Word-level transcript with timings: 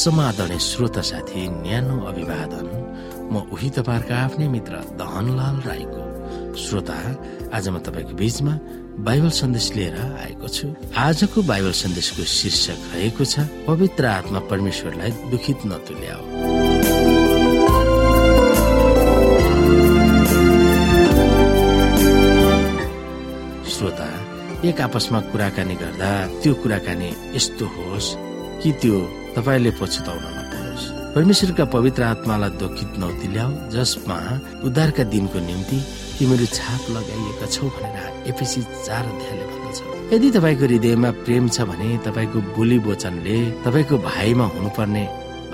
समादरणीय 0.00 0.58
श्रोता 0.58 1.02
साथी 1.04 1.48
न्यानो 1.60 1.96
अभिवादन। 2.10 2.66
म 3.32 3.34
उही 3.52 3.68
तपाईँहरूका 3.76 4.16
आफ्नै 4.16 4.46
मित्र 4.48 4.74
दहनलाल 5.00 5.56
राईको। 5.68 6.04
श्रोता 6.56 6.96
आज 7.56 7.68
म 7.68 7.78
तपाईँको 7.84 8.14
बीचमा 8.16 8.54
बाइबल 9.06 9.30
सन्देश 9.40 9.66
लिएर 9.76 9.96
आएको 10.24 10.48
छु। 10.48 10.66
आजको 10.96 11.38
बाइबल 11.50 11.72
सन्देशको 11.82 12.22
शीर्षक 12.36 12.80
रहेको 12.94 13.24
छ 13.24 13.44
पवित्र 13.68 14.04
आत्मा 14.06 14.40
परमेश्वरलाई 14.50 15.10
दुखित 15.30 15.58
नतुल्याओ 15.68 16.22
श्रोता 23.68 24.08
एक 24.68 24.80
आपसमा 24.80 25.20
कुराकानी 25.30 25.74
गर्दा 25.82 26.10
त्यो 26.42 26.52
कुराकानी 26.62 27.10
यस्तो 27.36 27.66
होस् 27.76 28.10
कि 28.62 28.70
त्यो 28.80 28.98
तपाईँले 29.36 29.70
पछुताउन 29.80 30.24
नपरोस् 30.36 30.86
परमेश्वरका 31.14 31.64
पवित्र 31.74 32.02
आत्मालाई 32.12 32.50
दुखित 32.60 32.92
नौतिल्याऊ 33.00 33.50
जसमा 33.74 34.18
उद्धारका 34.66 35.04
दिनको 35.12 35.38
निम्ति 35.48 35.78
तिमीहरू 36.18 36.46
छाप 36.56 36.82
लगाइएका 36.96 37.46
छौ 37.54 37.66
भनेर 37.76 38.06
एपिसी 38.30 38.60
चार 38.86 39.04
अध्यायले 39.12 39.44
भन्दछ। 39.50 39.78
यदि 40.12 40.28
तपाईँको 40.36 40.64
हृदयमा 40.64 41.10
प्रेम 41.24 41.48
छ 41.48 41.60
भने 41.70 41.88
तपाईँको 42.06 42.38
बोली 42.56 42.78
वचनले 42.84 43.38
तपाईँको 43.64 43.96
भाइमा 44.10 44.46
हुनुपर्ने 44.54 45.04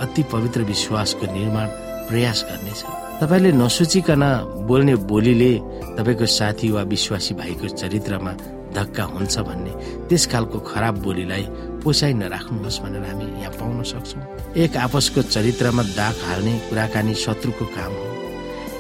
अति 0.05 0.23
पवित्र 0.33 0.61
विश्वासको 0.73 1.25
निर्माण 1.33 1.67
प्रयास 2.09 2.39
गर्नेछ। 2.49 2.81
तपाईँले 3.21 3.51
नसोचिकन 3.63 4.23
बोल्ने 4.69 4.95
बोलीले 5.11 5.53
तपाईँको 5.97 6.27
साथी 6.39 6.71
वा 6.75 6.83
विश्वासी 6.93 7.35
भाइको 7.35 7.69
चरित्रमा 7.81 8.33
धक्का 8.77 9.05
हुन्छ 9.15 9.39
भन्ने 9.49 9.73
त्यस 10.09 10.27
खालको 10.33 10.59
खराब 10.71 10.95
बोलीलाई 11.03 11.45
पोसाइ 11.83 12.13
नराख्नुहोस् 12.21 12.81
भनेर 12.83 13.05
हामी 13.09 13.25
यहाँ 13.43 13.53
पाउन 13.59 13.83
सक्छौँ। 13.93 14.23
एक 14.63 14.77
आपसको 14.77 15.23
चरित्रमा 15.35 15.83
दाग 15.97 16.15
हाल्ने 16.27 16.55
कुराकानी 16.69 17.15
शत्रुको 17.25 17.65
काम 17.77 17.93
हो। 17.93 18.05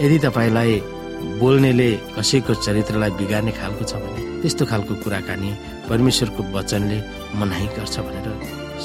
यदि 0.04 0.18
तपाईँलाई 0.26 0.72
बोल्नेले 1.40 1.90
कसैको 2.16 2.54
चरित्रलाई 2.66 3.10
बिगार्ने 3.20 3.52
खालको 3.60 3.84
छ 3.84 3.94
भने 4.02 4.22
त्यस्तो 4.42 4.64
खालको 4.70 4.94
कुराकानी 5.04 5.50
परमेश्वरको 5.88 6.42
वचनले 6.52 6.98
मनाही 7.40 7.66
गर्छ 7.76 7.96
भनेर 8.06 8.28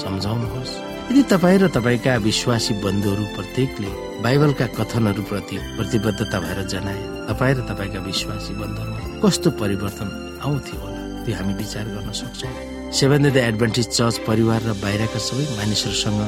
सम्झाउनुहोस्। 0.01 0.73
यदि 1.11 1.23
तपाईँ 1.33 1.59
र 1.59 1.67
तपाईँका 1.75 2.15
विश्वासी 2.23 2.73
बन्धुहरू 2.83 3.23
प्रत्येकले 3.35 3.91
बाइबलका 4.23 4.65
कथनहरू 4.77 5.23
प्रति 5.27 5.55
प्रतिबद्धता 5.77 6.37
भएर 6.39 6.59
जनाए 6.71 7.01
तपाईँ 7.29 7.55
र 7.57 7.67
तपाईँका 7.69 7.99
विश्वासी 8.07 8.53
बन्धुहरूमा 8.61 9.19
कस्तो 9.19 9.49
परिवर्तन 9.59 10.09
आउँथ्यो 10.45 10.79
होला? 10.79 11.00
त्यो 11.23 11.35
हामी 11.37 11.53
विचार 11.61 11.85
गर्न 11.95 12.11
सक्छौँ। 12.21 12.53
सेभेन 12.91 13.23
द 13.31 13.37
एडभान्टेज 13.49 13.87
चर्च 13.97 14.15
परिवार 14.27 14.61
र 14.67 14.71
बाहिरका 14.83 15.19
सबै 15.27 15.43
मानिसहरूसँग 15.57 16.21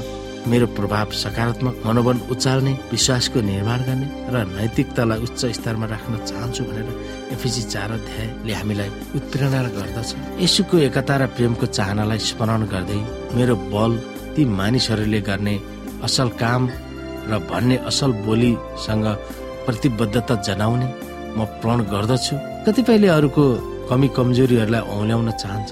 मेरो 0.52 0.68
प्रभाव 0.76 1.12
सकारात्मक 1.16 1.76
मनोबल 1.88 2.18
उचाल्ने 2.34 2.72
विश्वासको 2.92 3.40
निर्माण 3.42 3.80
गर्ने 3.88 4.08
र 4.34 4.36
नैतिकतालाई 4.48 5.20
उच्च 5.26 5.42
स्तरमा 5.58 5.86
राख्न 5.88 6.14
चाहन्छु 6.30 6.64
भनेर 6.68 6.88
एफिसी 7.36 7.62
चार 7.74 7.92
अध्यायले 7.98 8.54
हामीलाई 8.60 8.90
उत्प्रेरणा 9.18 9.62
गर्दछ। 9.78 10.10
यसुको 10.44 10.76
एकता 10.88 11.16
र 11.16 11.24
प्रेमको 11.36 11.66
चाहनालाई 11.78 12.20
स्मरण 12.30 12.62
गर्दै 12.74 13.00
मेरो 13.38 13.56
बल 13.72 13.92
ती 14.36 14.42
मानिसहरूले 14.60 15.22
गर्ने 15.30 15.56
असल 16.08 16.30
काम 16.44 16.62
र 17.32 17.32
भन्ने 17.50 17.76
असल 17.90 18.12
बोलीसँग 18.28 19.06
प्रतिबद्धता 19.66 20.36
जनाउने 20.48 20.88
म 21.38 21.40
प्रण 21.64 21.78
गर्दछु। 21.94 22.36
कतिपयले 22.68 23.08
अरूको 23.18 23.44
कमी 23.94 24.08
कमजोरीहरूलाई 24.18 24.84
औल्याउन 24.90 25.30
चाहन्छ 25.38 25.70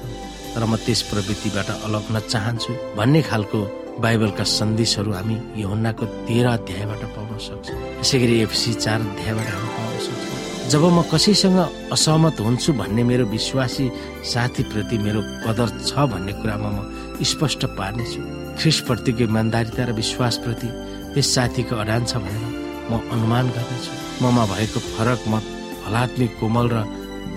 तर 0.54 0.64
म 0.70 0.78
त्यस 0.86 1.02
प्रवृत्तिबाट 1.10 1.70
अलग्न 1.90 2.16
चाहन्छु 2.30 2.72
भन्ने 2.98 3.22
खालको 3.30 3.60
बाइबलका 3.98 4.46
सन्देशहरू 4.46 5.12
हामी 5.18 5.38
योहन्नाको 5.64 6.06
तेह्र 6.30 6.48
अध्यायबाट 6.58 7.02
पाउन 7.18 7.38
सक्छौँ। 7.48 7.78
यसै 8.02 8.18
गरी 8.22 8.36
एफसी 8.46 8.72
चार 8.86 9.00
अध्यायबाट 9.10 9.48
हामी 9.54 9.70
पाउन 9.78 9.98
सक्छौँ। 10.06 10.70
जब 10.70 10.84
म 10.86 11.02
कसैसँग 11.10 11.60
असहमत 11.98 12.38
हुन्छु 12.46 12.70
भन्ने 12.82 13.04
मेरो 13.10 13.26
विश्वासी 13.34 13.86
साथीप्रति 14.34 14.98
मेरो 15.06 15.22
कदर 15.46 15.70
छ 15.90 15.92
भन्ने 16.14 16.34
कुरामा 16.38 16.70
म 16.78 16.80
स्पष्ट 17.26 17.62
पार्नेछु। 17.74 18.22
ख्रिसप्रतिको 18.62 19.22
इमान्दारिता 19.30 19.82
र 19.90 19.92
विश्वासप्रति 19.98 20.70
त्यस 21.18 21.28
साथीको 21.36 21.74
अडान 21.74 22.02
छ 22.06 22.22
भनेर 22.22 22.46
म 22.86 23.02
अनुमान 23.02 23.46
गर्नेछु। 23.56 23.92
ममा 24.22 24.44
भएको 24.54 24.80
फरक 24.94 25.22
मत 25.34 25.44
हलात्मिक 25.90 26.32
कोमल 26.38 26.68
र 26.70 26.78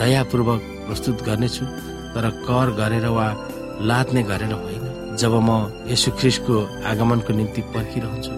दयापूर्वक 0.00 0.60
प्रस्तुत 0.86 1.22
गर्नेछु 1.28 1.64
तर 2.14 2.24
कर 2.46 2.66
गरेर 2.80 3.06
वा 3.16 3.26
लाद्ने 3.88 4.22
गरेर 4.30 4.52
होइन। 4.54 4.84
जब 5.20 5.34
म 5.46 5.50
यसु 5.92 6.10
ख्रिसको 6.18 6.54
आगमनको 6.90 7.32
निम्ति 7.38 7.60
पर्खिरहन्छु 7.74 8.32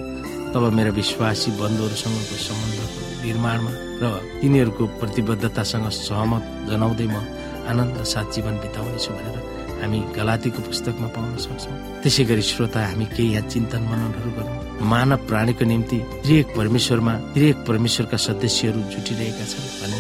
तब 0.53 0.63
मेरो 0.77 0.93
विश्वासी 1.01 1.51
बन्धुहरूसँगको 1.61 2.37
सम्बन्धको 2.47 3.01
निर्माणमा 3.25 3.73
र 4.03 4.05
तिनीहरूको 4.41 4.85
प्रतिबद्धतासँग 5.01 5.89
सहमत 5.99 6.43
जनाउँदै 6.69 7.07
म 7.13 7.17
आनन्द 7.71 7.97
साथ 8.13 8.27
जीवन 8.35 8.55
बिताउनेछु 8.65 9.13
भनेर 9.17 9.37
हामी 9.81 9.99
गलातीको 10.17 10.61
पुस्तकमा 10.69 11.09
पाउन 11.17 11.37
सक्छौँ। 11.45 11.77
त्यसै 12.03 12.25
गरी 12.29 12.43
श्रोता 12.51 12.81
हामी 12.89 13.07
केही 13.17 13.33
यहाँ 13.33 13.49
चिन्तन 13.53 13.83
मननहरू 13.91 14.31
गरौँ। 14.37 14.57
मानव 14.91 15.21
प्राणीको 15.29 15.65
निम्ति 15.73 15.99
त्रिएक 16.25 16.47
परमेश्वरमा 16.57 17.15
त्रिएक 17.35 17.57
परमेश्वरका 17.69 18.19
सदस्यहरू 18.27 18.81
जुटिरहेका 18.93 19.45
छन् 19.53 19.69
भने 19.81 19.99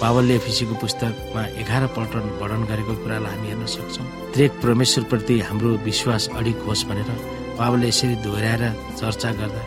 पावलले 0.00 0.34
एफिसीको 0.34 0.74
पुस्तकमा 0.82 1.42
एघार 1.60 1.86
पल्ट 1.96 2.14
वर्णन 2.40 2.62
गरेको 2.70 2.94
कुरालाई 3.02 3.32
हामी 3.32 3.48
हेर्न 3.48 3.64
सक्छौँ। 3.74 4.06
त्रिएक 4.34 4.52
परमेश्वरप्रति 4.62 5.34
हाम्रो 5.48 5.70
विश्वास 5.88 6.28
अडिक 6.38 6.58
होस् 6.66 6.84
भनेर 6.88 7.10
पावलले 7.58 7.88
यसरी 7.88 8.14
दोहोऱ्याएर 8.24 8.62
चर्चा 9.00 9.30
गर्दा 9.40 9.62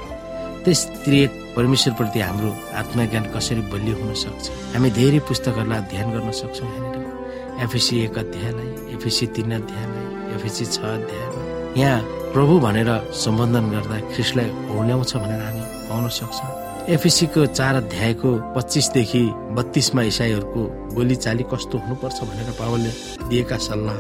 त्यस 0.64 0.82
त्रिएक 1.06 1.32
परमेश्वरप्रति 1.56 2.20
हाम्रो 2.20 2.50
आत्मज्ञान 2.82 3.26
कसरी 3.36 3.62
बलियो 3.74 3.96
हुन 4.00 4.14
सक्छ? 4.24 4.46
हामी 4.74 4.90
धेरै 5.00 5.20
पुस्तकहरूलाई 5.30 5.80
अध्ययन 5.82 6.08
गर्न 6.14 6.32
सक्छौँ 6.42 6.70
यहाँनिर। 6.70 7.64
एफिसी 7.66 7.96
एक 8.06 8.18
अध्यायलाई 8.24 8.70
एफिसी 8.96 9.26
तिन 9.36 9.52
अध्यायलाई 9.60 10.08
एफिसी 10.36 10.66
छ 10.66 10.78
अध्यायलाई। 11.00 11.82
यहाँ 11.82 12.02
प्रभु 12.34 12.54
भनेर 12.66 12.90
सम्बोधन 13.24 13.66
गर्दा 13.74 13.98
ख्रिस्टलाई 14.14 14.50
औल्याउँछ 14.78 15.12
भनेर 15.18 15.42
हामी 15.42 15.64
पाउन 15.90 16.08
सक्छौँ। 16.20 16.49
एफिसीको 16.90 17.46
चार 17.46 17.76
अध्यायको 17.76 18.30
पच्चिसदेखि 18.54 19.22
बत्तीसमा 19.58 20.02
इसाईहरूको 20.12 20.62
बोलीचाली 20.96 21.44
कस्तो 21.52 21.78
हुनुपर्छ 21.78 22.20
भनेर 22.30 22.50
पावलले 22.60 22.92
दिएका 23.30 23.58
सल्लाह 23.66 23.98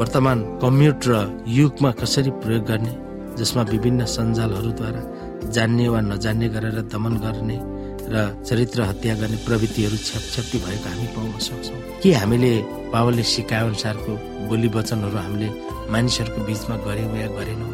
वर्तमान 0.00 0.38
कम्युट 0.62 1.00
र 1.08 1.12
युगमा 1.56 1.90
कसरी 2.00 2.30
प्रयोग 2.40 2.64
गर्ने 2.70 2.92
जसमा 3.38 3.62
विभिन्न 3.72 4.04
सञ्जालहरूद्वारा 4.14 5.02
जान्ने 5.52 5.88
वा 5.92 6.00
नजान्ने 6.00 6.48
गरेर 6.54 6.80
दमन 6.92 7.14
गर्ने 7.24 7.58
र 8.12 8.24
चरित्र 8.48 8.82
हत्या 8.88 9.14
गर्ने 9.20 9.36
प्रवृत्तिहरू 9.44 9.96
छ्यापछ्याप्टी 10.08 10.58
भएको 10.64 10.88
हामी 10.88 11.06
पाउन 11.16 11.38
सक्छौँ। 11.48 11.80
के 12.02 12.12
हामीले 12.20 12.52
पावलले 12.92 13.22
सिकाए 13.34 13.62
अनुसारको 13.68 14.12
बोली 14.48 14.68
वचनहरू 14.76 15.18
हामीले 15.24 15.48
मानिसहरूको 15.92 16.40
बिचमा 16.48 16.76
गऱ्यौँ 16.88 17.16
या 17.20 17.28
गरेनौँ? 17.36 17.70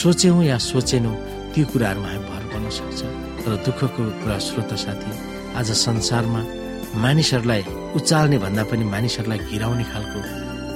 सोच्यौँ 0.00 0.42
या 0.50 0.58
सोचेनौँ 0.70 1.14
त्यो 1.54 1.64
कुराहरूमा 1.72 2.08
हामी 2.10 2.24
भर 2.30 2.42
पर्न 2.50 2.70
सक्छ। 2.80 3.23
तर 3.44 3.56
दुःखको 3.64 4.04
कुरा 4.20 4.38
स्रोत 4.40 4.72
साथी 4.80 5.10
आज 5.60 5.70
संसारमा 5.76 6.40
मानिसहरूलाई 7.04 7.62
उचाल्ने 7.96 8.38
भन्दा 8.44 8.62
पनि 8.70 8.84
मानिसहरूलाई 8.94 9.38
घिराउने 9.52 9.84
खालको 9.92 10.20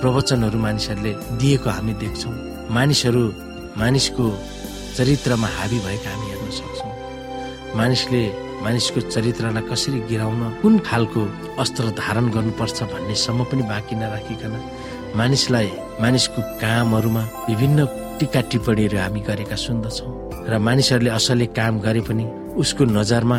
प्रवचनहरू 0.00 0.58
मानिसहरूले 0.66 1.12
दिएको 1.40 1.70
हामी 1.70 1.92
देख्छौँ। 2.02 2.34
मानिसहरू 2.76 3.22
मानिसको 3.80 4.24
चरित्रमा 4.96 5.48
हावी 5.56 5.78
भएका 5.86 6.10
हामी 6.12 6.26
हेर्न 6.30 6.50
सक्छौँ। 6.58 6.92
मानिसले 7.78 8.22
मानिसको 8.64 9.00
चरित्रलाई 9.14 9.64
कसरी 9.70 9.98
गिराउन 10.10 10.42
कुन 10.60 10.78
खालको 10.88 11.22
अस्त्र 11.64 11.84
धारण 12.00 12.26
गर्नुपर्छ 12.36 12.78
भन्नेसम्म 12.92 13.44
पनि 13.48 13.62
बाँकी 13.72 13.94
नराखिकन 13.96 14.54
मानिसलाई 15.16 15.68
मानिसको 16.04 16.40
कामहरूमा 16.60 17.22
विभिन्न 17.48 17.80
टिका 18.18 18.40
टिप्पणीहरू 18.50 18.96
हामी 18.98 19.20
गरेका 19.28 19.56
सुन्दछौँ। 19.56 20.12
र 20.50 20.58
मानिसहरूले 20.58 21.10
असले 21.18 21.46
काम 21.58 21.74
गरे 21.86 22.00
पनि 22.08 22.24
उसको 22.60 22.84
नजरमा 22.98 23.38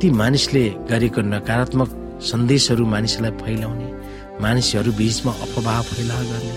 ती 0.00 0.06
मानिसले 0.22 0.64
गरेको 0.90 1.20
नकारात्मक 1.32 1.90
सन्देशहरू 2.30 2.84
मानिसलाई 2.94 3.32
फैलाउने 3.42 3.88
मानिसहरू 4.44 4.90
बिचमा 4.98 5.32
अफवाह 5.46 5.80
फैला 5.88 6.18
गर्ने 6.30 6.54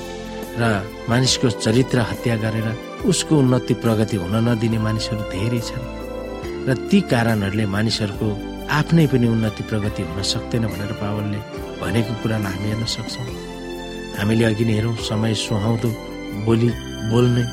र 0.60 0.64
मानिसको 1.10 1.50
चरित्र 1.66 1.98
हत्या 2.10 2.36
गरेर 2.44 2.68
उसको 3.10 3.34
उन्नति 3.38 3.74
प्रगति 3.84 4.18
हुन 4.18 4.36
नदिने 4.48 4.80
मानिसहरू 4.88 5.24
धेरै 5.34 5.62
छन्। 5.70 5.86
र 6.68 6.70
ती 6.90 7.00
कारणहरूले 7.12 7.66
मानिसहरूको 7.76 8.28
आफ्नै 8.80 9.06
पनि 9.08 9.28
उन्नति 9.28 9.64
प्रगति 9.70 10.02
हुन 10.10 10.22
सक्दैन 10.32 10.66
भनेर 10.74 10.94
पावलले 11.02 11.40
भनेको 11.82 12.14
कुरालाई 12.22 12.54
हामी 12.54 12.68
हेर्न 12.70 12.86
सक्छौँ। 12.96 13.28
हामीले 14.18 14.46
अघि 14.46 14.66
नै 14.66 14.74
हेरौँ 14.74 14.96
समय 15.10 15.34
सुहाउँदो 15.46 15.90
बोली 16.46 16.70
बोल्ने 17.12 17.44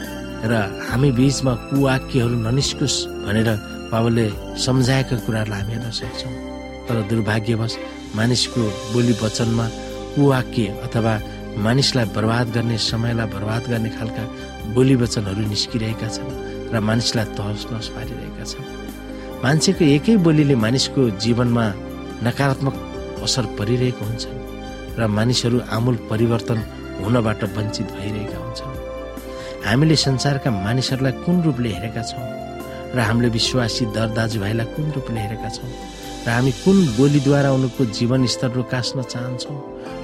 र 0.51 0.53
हामी 0.89 1.11
बिचमा 1.19 1.53
कुवाक्यहरू 1.71 2.37
ननिस्कुस् 2.47 2.99
भनेर 3.27 3.49
पावलले 3.93 4.27
सम्झाएका 4.65 5.17
कुराहरूलाई 5.25 5.61
हामी 5.61 5.73
हेर्न 5.75 5.91
सक्छौँ। 6.01 6.33
तर 6.87 6.97
दुर्भाग्यवश 7.11 7.73
मानिसको 8.17 8.63
बोली 8.93 9.15
वचनमा 9.23 9.67
कुवाक्य 10.15 10.67
अथवा 10.87 11.15
मानिसलाई 11.65 12.07
बर्बाद 12.17 12.47
गर्ने 12.57 12.77
समयलाई 12.91 13.27
बर्बाद 13.35 13.63
गर्ने 13.71 13.91
खालका 13.97 14.25
बोली 14.75 14.95
वचनहरू 15.03 15.43
निस्किरहेका 15.53 16.09
छन् 16.17 16.33
र 16.73 16.81
मानिसलाई 16.89 17.27
तहस 17.39 17.63
नहस 17.71 17.89
पारिरहेका 17.95 18.45
छन्। 18.51 18.67
मान्छेको 19.45 19.85
एकै 19.97 20.17
बोलीले 20.27 20.55
मानिसको 20.65 21.03
जीवनमा 21.23 21.65
नकारात्मक 22.27 22.75
असर 23.25 23.45
परिरहेको 23.59 24.03
हुन्छ 24.05 24.25
र 24.99 25.07
मानिसहरू 25.17 25.59
आमूल 25.77 25.97
परिवर्तन 26.11 26.59
हुनबाट 27.03 27.41
वञ्चित 27.57 27.89
भइरहेका 27.99 28.39
हुन्छन्। 28.45 28.82
हामीले 29.67 29.97
संसारका 29.97 30.51
मानिसहरूलाई 30.51 31.13
कुन 31.25 31.37
रूपले 31.43 31.69
हेरेका 31.69 32.03
छौँ? 32.03 32.27
र 32.95 32.99
हामीले 32.99 33.29
विश्वासी 33.29 33.85
दर 33.97 34.09
दाजुभाइलाई 34.17 34.67
कुन 34.75 34.87
रूपले 34.97 35.21
हेरेका 35.21 35.49
छौँ? 35.49 35.71
र 36.27 36.29
हामी 36.31 36.53
कुन 36.65 36.77
बोलीद्वारा 36.99 37.51
उनीहरूको 37.53 37.85
जीवन 37.97 38.27
स्तर 38.27 38.51
रोकास्न 38.59 39.03
चाहन्छौँ? 39.03 39.59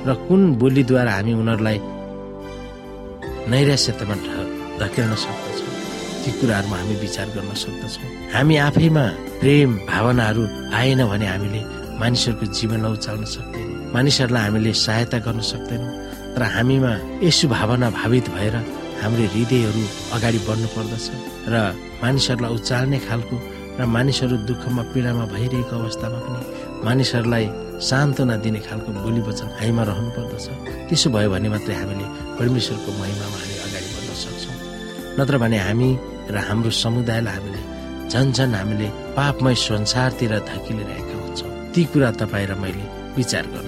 र 0.06 0.14
कुन 0.28 0.40
बोलीद्वारा 0.62 1.12
हामी 1.12 1.32
उनीहरूलाई 1.32 1.78
नैराश्यतामा 3.50 4.14
धकेल्न 4.81 5.14
सक्दछौँ? 5.25 5.72
ती 6.22 6.31
कुराहरूमा 6.38 6.76
हामी 6.76 6.94
विचार 7.04 7.26
गर्न 7.37 7.50
सक्दछौँ। 7.64 8.08
हामी 8.34 8.56
आफैमा 8.56 9.04
प्रेम 9.43 9.70
भावनाहरू 9.90 10.43
आएन 10.78 11.00
भने 11.11 11.26
हामीले 11.26 11.61
मानिसहरूको 11.99 12.46
जीवनलाई 12.46 12.93
उचाल्न 12.93 13.25
सक्दैनौँ। 13.34 13.93
मानिसहरूलाई 13.94 14.43
हामीले 14.43 14.72
सहायता 14.72 15.19
गर्न 15.26 15.40
सक्दैनौँ। 15.52 15.90
तर 16.34 16.43
हामीमा 16.54 16.93
यसो 17.26 17.49
भावना 17.49 17.90
भावित 17.90 18.26
भएर 18.37 18.56
हाम्रो 19.02 19.24
हृदयहरू 19.34 19.82
अगाडि 20.16 20.38
बढ्नु 20.48 20.68
पर्दछ 20.76 21.06
र 21.52 21.54
मानिसहरूलाई 22.02 22.52
उचाल्ने 22.58 22.98
खालको 23.08 23.36
र 23.78 23.80
मानिसहरू 23.96 24.36
दुःखमा 24.48 24.82
पीडामा 24.92 25.24
भइरहेको 25.34 25.74
अवस्थामा 25.80 26.18
पनि 26.26 26.40
मानिसहरूलाई 26.86 27.44
सान्त्वना 27.88 28.34
दिने 28.44 28.60
खालको 28.66 28.90
बोली 29.04 29.20
वचन 29.28 29.48
हामीमा 29.58 29.82
रहनु 29.90 30.10
पर्दछ 30.16 30.46
त्यसो 30.88 31.08
भयो 31.14 31.28
भने 31.34 31.48
मात्रै 31.54 31.74
हामीले 31.80 32.06
परमेश्वरको 32.38 32.90
महिमामा 33.00 33.38
हामी 33.42 33.56
अगाडि 33.66 33.88
बढ्न 33.94 34.10
सक्छौँ। 34.22 34.56
नत्र 35.18 35.34
भने 35.42 35.58
हामी 35.66 35.88
र 36.34 36.36
हाम्रो 36.48 36.70
समुदायलाई 36.84 37.34
हामीले 37.36 37.60
झन् 38.12 38.34
झन् 38.36 38.54
हामीले 38.58 38.88
पापमय 39.16 39.54
संसारतिर 39.68 40.32
धकिलिरहेका 40.50 41.14
हुन्छौँ। 41.22 41.50
ती 41.72 41.82
कुरा 41.92 42.10
तपाईँ 42.20 42.46
र 42.50 42.54
मैले 42.62 42.84
विचार 43.16 43.44
गर्नु 43.54 43.67